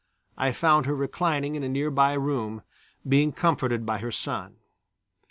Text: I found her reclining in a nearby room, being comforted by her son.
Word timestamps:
I 0.35 0.51
found 0.51 0.87
her 0.87 0.95
reclining 0.95 1.53
in 1.53 1.63
a 1.63 1.69
nearby 1.69 2.13
room, 2.13 2.63
being 3.07 3.31
comforted 3.31 3.85
by 3.85 3.99
her 3.99 4.11
son. 4.11 4.55